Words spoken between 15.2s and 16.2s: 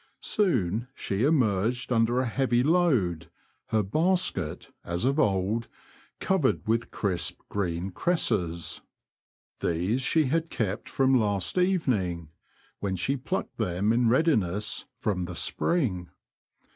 the spring.